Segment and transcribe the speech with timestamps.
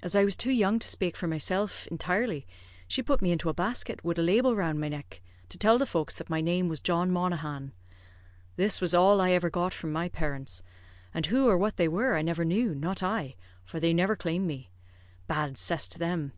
[0.00, 2.46] As I was too young to spake for myself intirely,
[2.86, 5.84] she put me into a basket, wid a label round my neck, to tell the
[5.84, 7.72] folks that my name was John Monaghan.
[8.54, 10.62] This was all I ever got from my parents;
[11.12, 13.34] and who or what they were, I never knew, not I,
[13.64, 14.70] for they never claimed me;
[15.26, 16.30] bad cess to them!